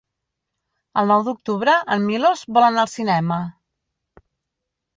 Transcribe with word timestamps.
El 1.01 1.11
nou 1.11 1.25
d'octubre 1.27 1.75
en 1.97 2.03
Milos 2.07 2.43
vol 2.57 2.67
anar 2.71 2.83
al 2.87 2.91
cinema. 2.97 3.41